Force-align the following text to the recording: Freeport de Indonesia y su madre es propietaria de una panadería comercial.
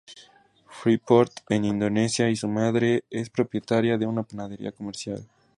Freeport 0.67 1.43
de 1.47 1.57
Indonesia 1.57 2.27
y 2.27 2.35
su 2.35 2.47
madre 2.47 3.03
es 3.11 3.29
propietaria 3.29 3.99
de 3.99 4.07
una 4.07 4.23
panadería 4.23 4.71
comercial. 4.71 5.29